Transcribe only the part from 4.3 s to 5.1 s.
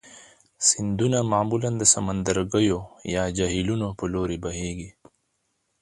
بهیږي.